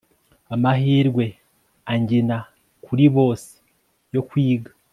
amahirwe 0.53 1.25
angina 1.93 2.37
kuri 2.85 3.05
bose 3.15 3.51
yo 4.15 4.21
kwiga 4.29 4.71